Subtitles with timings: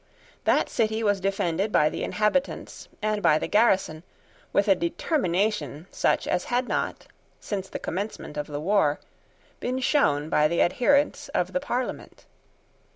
[0.45, 4.01] That city was defended by the inhabitants and by the garrison,
[4.51, 7.05] with a determination such as had not,
[7.39, 8.99] since the commencement of the war,
[9.59, 12.25] been shown by the adherents of the Parliament.